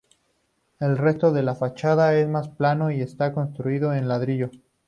El 0.79 0.97
resto 0.97 1.31
de 1.31 1.43
la 1.43 1.53
fachada 1.53 2.15
es 2.15 2.27
más 2.27 2.49
plano 2.49 2.89
y 2.89 3.01
está 3.01 3.33
construido 3.35 3.93
en 3.93 4.07
ladrillo. 4.07 4.49